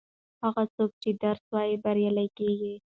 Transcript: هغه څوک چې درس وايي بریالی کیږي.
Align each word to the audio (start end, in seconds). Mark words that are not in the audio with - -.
هغه 0.43 0.63
څوک 0.75 0.91
چې 1.01 1.09
درس 1.23 1.43
وايي 1.53 1.75
بریالی 1.83 2.27
کیږي. 2.37 2.73